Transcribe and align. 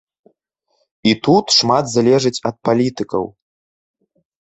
І 1.11 1.13
тут 1.27 1.45
шмат 1.57 1.85
залежыць 1.99 2.35
ад 2.53 2.61
палітыкаў. 2.71 3.33